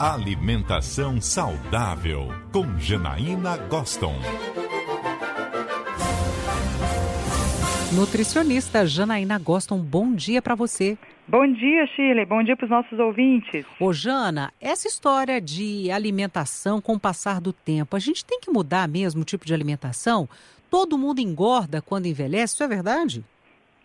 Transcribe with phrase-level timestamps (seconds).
[0.00, 4.14] Alimentação saudável com Janaína Goston.
[7.94, 10.96] Nutricionista Janaína Goston, bom dia para você.
[11.28, 12.24] Bom dia, Shirley.
[12.24, 13.66] Bom dia para os nossos ouvintes.
[13.78, 18.50] Ô, Jana, essa história de alimentação com o passar do tempo, a gente tem que
[18.50, 20.26] mudar mesmo o tipo de alimentação?
[20.70, 23.22] Todo mundo engorda quando envelhece, isso é verdade?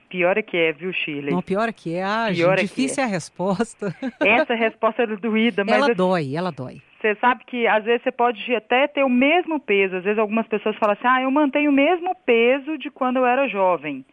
[0.10, 1.34] Pior é que é, viu, Shirley?
[1.34, 2.04] Não, pior é que é.
[2.04, 3.06] Ah, pior gente, é difícil é.
[3.06, 3.96] é a resposta.
[4.22, 5.76] Essa resposta é doída, mas...
[5.76, 6.82] Ela dói, ela dói.
[7.02, 9.96] Você sabe que às vezes você pode até ter o mesmo peso.
[9.98, 13.26] Às vezes algumas pessoas falam assim, ah, eu mantenho o mesmo peso de quando eu
[13.26, 14.06] era jovem.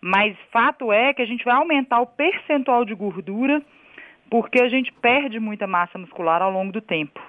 [0.00, 3.62] Mas fato é que a gente vai aumentar o percentual de gordura
[4.30, 7.20] porque a gente perde muita massa muscular ao longo do tempo.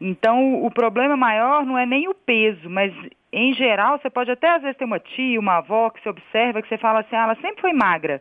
[0.00, 2.92] Então, o problema maior não é nem o peso, mas
[3.32, 6.60] em geral, você pode até às vezes ter uma tia, uma avó que você observa
[6.60, 8.20] que você fala assim, ah, ela sempre foi magra,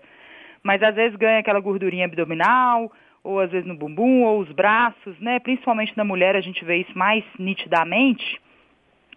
[0.62, 2.91] mas às vezes ganha aquela gordurinha abdominal,
[3.23, 5.40] ou às vezes no bumbum, ou os braços, né?
[5.40, 8.39] Principalmente na mulher a gente vê isso mais nitidamente,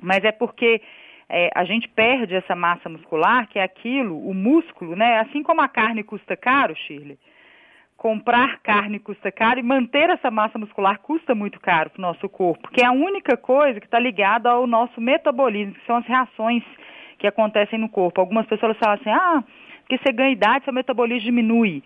[0.00, 0.80] mas é porque
[1.28, 5.20] é, a gente perde essa massa muscular, que é aquilo, o músculo, né?
[5.20, 7.18] Assim como a carne custa caro, Shirley,
[8.02, 12.28] comprar carne custa caro e manter essa massa muscular custa muito caro para o nosso
[12.28, 16.06] corpo, que é a única coisa que está ligada ao nosso metabolismo, que são as
[16.06, 16.64] reações
[17.16, 18.20] que acontecem no corpo.
[18.20, 19.44] Algumas pessoas falam assim, ah,
[19.82, 21.80] porque você ganha idade, seu metabolismo diminui,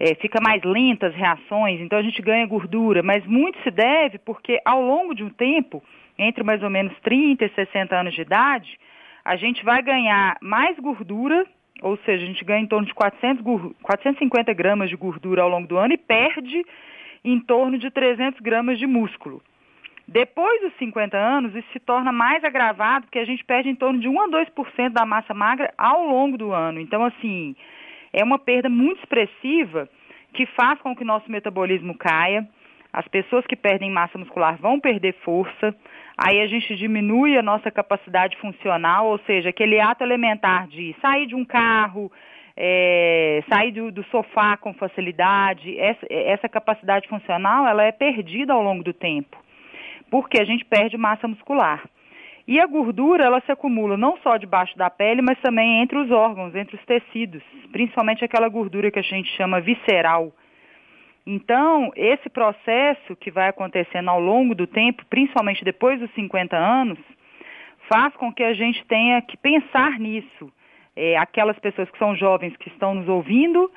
[0.00, 4.16] é, fica mais lenta as reações, então a gente ganha gordura, mas muito se deve
[4.16, 5.84] porque ao longo de um tempo,
[6.18, 8.78] entre mais ou menos 30 e 60 anos de idade,
[9.22, 11.44] a gente vai ganhar mais gordura
[11.82, 13.42] ou seja, a gente ganha em torno de 400,
[13.82, 16.64] 450 gramas de gordura ao longo do ano e perde
[17.24, 19.42] em torno de 300 gramas de músculo.
[20.06, 23.98] Depois dos 50 anos, isso se torna mais agravado, porque a gente perde em torno
[23.98, 26.78] de 1 a 2% da massa magra ao longo do ano.
[26.78, 27.56] Então, assim,
[28.12, 29.88] é uma perda muito expressiva
[30.34, 32.46] que faz com que nosso metabolismo caia.
[32.94, 35.74] As pessoas que perdem massa muscular vão perder força
[36.16, 41.26] aí a gente diminui a nossa capacidade funcional, ou seja, aquele ato elementar de sair
[41.26, 42.10] de um carro,
[42.56, 48.62] é, sair do, do, sofá com facilidade, essa, essa capacidade funcional ela é perdida ao
[48.62, 49.36] longo do tempo,
[50.10, 51.82] porque a gente perde massa muscular.
[52.46, 56.10] E a gordura, ela se acumula não só debaixo da pele, mas também entre os
[56.10, 60.30] órgãos, entre os tecidos, principalmente aquela gordura que a gente chama visceral,
[61.26, 66.98] então, esse processo que vai acontecendo ao longo do tempo, principalmente depois dos 50 anos,
[67.88, 70.52] faz com que a gente tenha que pensar nisso.
[70.94, 73.70] É, aquelas pessoas que são jovens que estão nos ouvindo,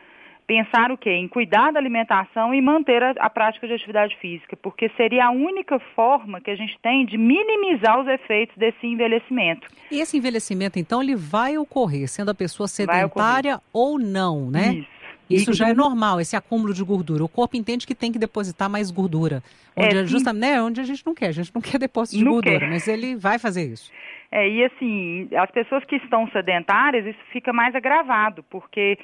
[0.46, 1.12] pensar o quê?
[1.12, 5.32] Em cuidar da alimentação e manter a, a, prática de atividade física, porque seria a
[5.32, 9.68] única forma que a gente tem de minimizar os efeitos desse envelhecimento.
[9.90, 14.76] E esse envelhecimento, então, ele vai ocorrer, sendo a pessoa sedentária ou não, né?
[14.76, 14.97] Isso.
[15.30, 17.24] Isso já é normal, esse acúmulo de gordura.
[17.24, 19.44] O corpo entende que tem que depositar mais gordura.
[19.76, 22.24] Onde, é, justa, né, onde a gente não quer, a gente não quer depósito de
[22.24, 22.70] gordura, quer.
[22.70, 23.92] mas ele vai fazer isso.
[24.32, 28.98] É, e assim, as pessoas que estão sedentárias, isso fica mais agravado, porque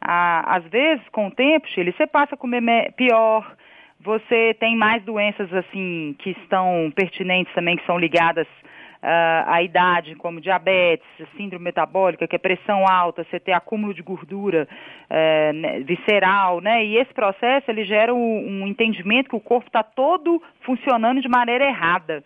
[0.00, 3.56] ah, às vezes, com o tempo, Chile, você passa a comer pior,
[4.00, 8.46] você tem mais doenças assim que estão pertinentes também, que são ligadas
[9.00, 14.66] a idade, como diabetes, síndrome metabólica, que é pressão alta, você ter acúmulo de gordura
[15.08, 16.84] uh, visceral, né?
[16.84, 21.28] E esse processo ele gera um, um entendimento que o corpo está todo funcionando de
[21.28, 22.24] maneira errada.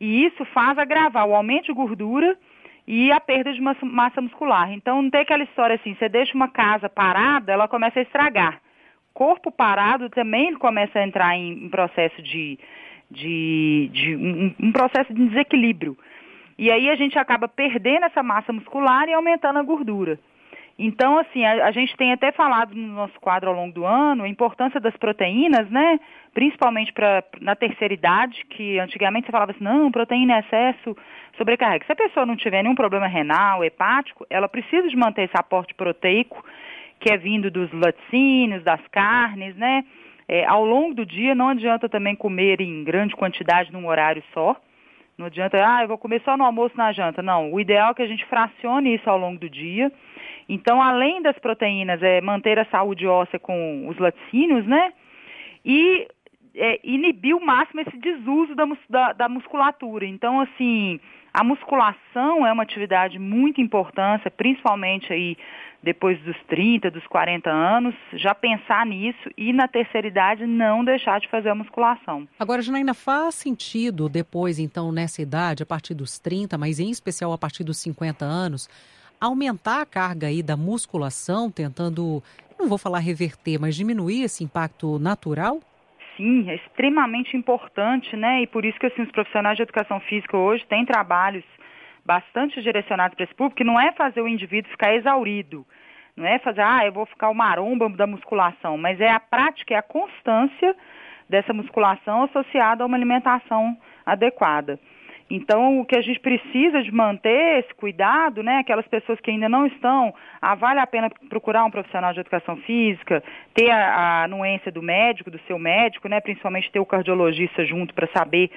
[0.00, 2.36] E isso faz agravar o aumento de gordura
[2.86, 4.70] e a perda de massa muscular.
[4.72, 8.60] Então não tem aquela história assim, você deixa uma casa parada, ela começa a estragar.
[9.14, 12.58] Corpo parado também ele começa a entrar em, em processo de
[13.14, 15.96] de, de um, um processo de desequilíbrio.
[16.58, 20.18] E aí a gente acaba perdendo essa massa muscular e aumentando a gordura.
[20.78, 24.24] Então, assim, a, a, gente tem até falado no nosso quadro ao longo do ano
[24.24, 26.00] a importância das proteínas, né?
[26.32, 30.96] Principalmente pra, na terceira idade, que antigamente você falava assim, não, proteína em excesso
[31.36, 31.86] sobrecarrega.
[31.86, 35.74] Se a pessoa não tiver nenhum problema renal, hepático, ela precisa de manter esse aporte
[35.74, 36.44] proteico,
[36.98, 39.84] que é vindo dos laticínios, das carnes, né?
[40.28, 44.56] É, ao longo do dia, não adianta também comer em grande quantidade num horário só.
[45.16, 47.22] Não adianta, ah, eu vou comer só no almoço na janta.
[47.22, 49.92] Não, o ideal é que a gente fracione isso ao longo do dia.
[50.48, 54.92] Então, além das proteínas, é manter a saúde óssea com os laticínios, né?
[55.64, 56.08] E
[56.54, 60.06] é, inibir o máximo esse desuso da, da, da musculatura.
[60.06, 61.00] Então, assim,
[61.32, 65.36] a musculação é uma atividade muito importante, principalmente aí
[65.82, 71.20] depois dos 30, dos 40 anos, já pensar nisso e na terceira idade não deixar
[71.20, 72.26] de fazer a musculação.
[72.38, 77.32] Agora, Janaína, faz sentido depois, então, nessa idade, a partir dos 30, mas em especial
[77.32, 78.68] a partir dos 50 anos,
[79.20, 82.22] aumentar a carga aí da musculação, tentando,
[82.58, 85.60] não vou falar reverter, mas diminuir esse impacto natural?
[86.16, 88.42] Sim, é extremamente importante, né?
[88.42, 91.44] E por isso que assim, os profissionais de educação física hoje têm trabalhos
[92.04, 95.64] bastante direcionados para esse público, que não é fazer o indivíduo ficar exaurido,
[96.16, 99.74] não é fazer, ah, eu vou ficar o maromba da musculação, mas é a prática,
[99.74, 100.76] é a constância
[101.28, 104.78] dessa musculação associada a uma alimentação adequada.
[105.30, 108.58] Então, o que a gente precisa de manter esse cuidado, né?
[108.58, 112.56] Aquelas pessoas que ainda não estão, ah, vale a pena procurar um profissional de educação
[112.58, 113.22] física,
[113.54, 116.20] ter a, a anuência do médico, do seu médico, né?
[116.20, 118.50] Principalmente ter o cardiologista junto para saber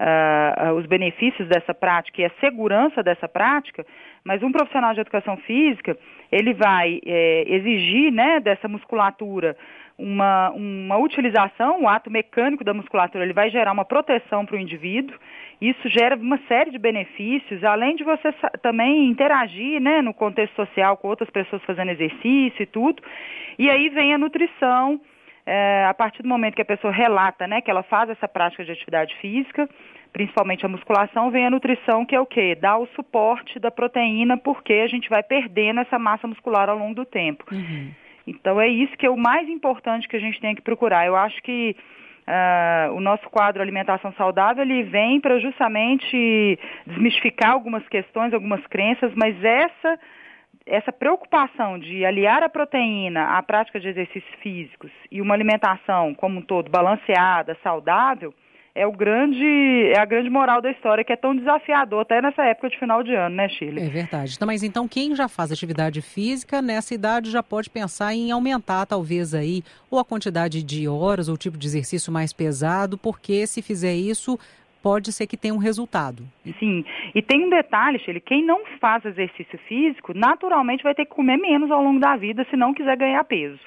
[0.00, 3.84] uh, os benefícios dessa prática e a segurança dessa prática.
[4.24, 5.96] Mas um profissional de educação física,
[6.32, 8.40] ele vai é, exigir, né?
[8.40, 9.56] Dessa musculatura
[9.96, 14.58] uma, uma utilização, o ato mecânico da musculatura, ele vai gerar uma proteção para o
[14.58, 15.16] indivíduo.
[15.60, 20.96] Isso gera uma série de benefícios, além de você também interagir né, no contexto social
[20.96, 23.02] com outras pessoas fazendo exercício e tudo.
[23.58, 25.00] E aí vem a nutrição,
[25.46, 28.64] é, a partir do momento que a pessoa relata né, que ela faz essa prática
[28.64, 29.68] de atividade física,
[30.12, 32.56] principalmente a musculação, vem a nutrição, que é o quê?
[32.58, 36.94] Dá o suporte da proteína, porque a gente vai perdendo essa massa muscular ao longo
[36.94, 37.44] do tempo.
[37.52, 37.90] Uhum.
[38.26, 41.06] Então é isso que é o mais importante que a gente tem que procurar.
[41.06, 41.76] Eu acho que
[42.26, 49.12] uh, o nosso quadro Alimentação Saudável ele vem para justamente desmistificar algumas questões, algumas crenças,
[49.14, 49.98] mas essa
[50.66, 56.38] essa preocupação de aliar a proteína à prática de exercícios físicos e uma alimentação como
[56.38, 58.32] um todo balanceada, saudável,
[58.74, 62.42] é o grande é a grande moral da história que é tão desafiador até nessa
[62.44, 63.80] época de final de ano, né, Chile?
[63.80, 64.34] É verdade.
[64.34, 68.84] Então, mas então quem já faz atividade física nessa idade já pode pensar em aumentar
[68.86, 73.46] talvez aí ou a quantidade de horas ou o tipo de exercício mais pesado, porque
[73.46, 74.36] se fizer isso
[74.84, 76.22] pode ser que tenha um resultado.
[76.58, 76.84] Sim,
[77.14, 81.38] e tem um detalhe, Chile, quem não faz exercício físico, naturalmente vai ter que comer
[81.38, 83.58] menos ao longo da vida se não quiser ganhar peso.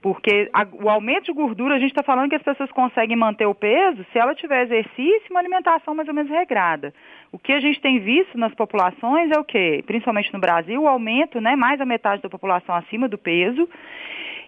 [0.00, 3.44] Porque a, o aumento de gordura, a gente está falando que as pessoas conseguem manter
[3.44, 6.94] o peso se ela tiver exercício e uma alimentação mais ou menos regrada.
[7.30, 9.84] O que a gente tem visto nas populações é o quê?
[9.86, 13.68] Principalmente no Brasil, o aumento, né, mais da metade da população acima do peso.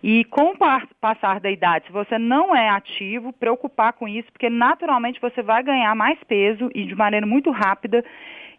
[0.03, 0.57] E com o
[1.01, 5.63] passar da idade, se você não é ativo, preocupar com isso, porque naturalmente você vai
[5.63, 8.05] ganhar mais peso e de maneira muito rápida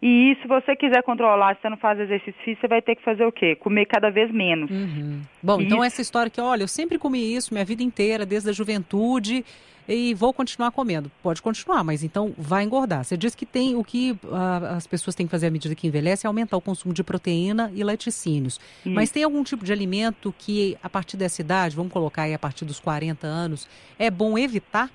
[0.06, 3.02] e se você quiser controlar, se você não faz exercício físico, você vai ter que
[3.02, 3.56] fazer o quê?
[3.56, 4.70] Comer cada vez menos.
[4.70, 5.22] Uhum.
[5.42, 8.52] Bom, então essa história que, olha, eu sempre comi isso minha vida inteira, desde a
[8.52, 9.42] juventude,
[9.88, 11.10] e vou continuar comendo.
[11.22, 13.04] Pode continuar, mas então vai engordar.
[13.04, 15.86] Você diz que tem o que uh, as pessoas têm que fazer à medida que
[15.86, 18.60] envelhece é aumentar o consumo de proteína e laticínios.
[18.84, 18.94] Isso.
[18.94, 22.38] Mas tem algum tipo de alimento que, a partir dessa idade, vamos colocar aí a
[22.38, 24.90] partir dos 40 anos, é bom evitar?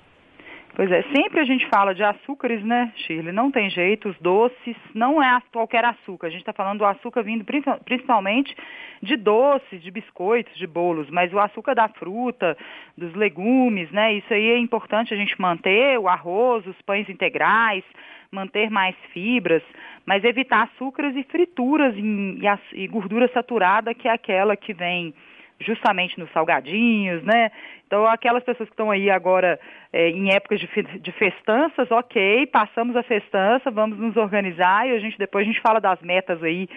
[0.74, 3.32] Pois é, sempre a gente fala de açúcares, né, Shirley?
[3.32, 6.28] Não tem jeito, os doces, não é qualquer açúcar.
[6.28, 7.44] A gente está falando do açúcar vindo
[7.84, 8.56] principalmente
[9.02, 12.56] de doces, de biscoitos, de bolos, mas o açúcar da fruta,
[12.96, 14.14] dos legumes, né?
[14.14, 17.84] Isso aí é importante a gente manter, o arroz, os pães integrais,
[18.30, 19.62] manter mais fibras,
[20.06, 22.38] mas evitar açúcares e frituras e,
[22.74, 25.12] e gordura saturada, que é aquela que vem
[25.60, 27.50] justamente nos salgadinhos, né?
[27.86, 29.58] Então, aquelas pessoas que estão aí agora
[29.92, 30.68] é, em épocas de,
[31.00, 35.60] de festanças, ok, passamos a festança, vamos nos organizar e a gente depois a gente
[35.60, 36.68] fala das metas aí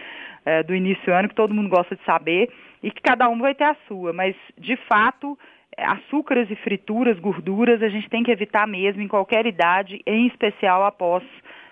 [0.45, 2.50] é, do início do ano, que todo mundo gosta de saber,
[2.81, 5.38] e que cada um vai ter a sua, mas de fato
[5.77, 10.86] açúcares e frituras, gorduras, a gente tem que evitar mesmo em qualquer idade, em especial
[10.86, 11.24] após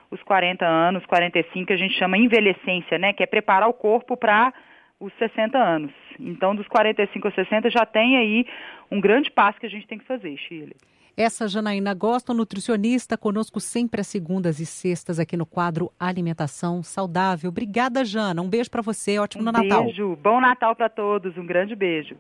[0.10, 3.14] os 40 anos, 45, que a gente chama envelhecência, né?
[3.14, 4.54] Que é preparar o corpo para
[5.02, 5.92] os 60 anos.
[6.20, 8.46] Então, dos 45 aos 60 já tem aí
[8.90, 10.76] um grande passo que a gente tem que fazer, Shirley.
[11.18, 17.50] Essa Janaína Gosta, nutricionista, conosco sempre às segundas e sextas aqui no quadro Alimentação Saudável.
[17.50, 18.42] Obrigada, Jana.
[18.42, 19.20] Um beijo para você.
[19.20, 19.84] Ótimo um Natal.
[19.84, 20.16] Beijo.
[20.16, 21.38] Bom Natal para todos.
[21.38, 22.16] Um grande beijo.